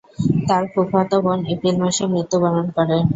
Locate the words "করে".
2.77-2.97